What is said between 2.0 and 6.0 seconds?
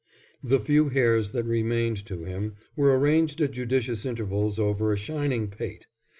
to him were arranged at judicious intervals over a shining pate.